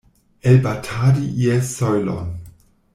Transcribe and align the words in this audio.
Elbatadi 0.51 1.25
ies 1.43 1.67
sojlon. 1.75 2.29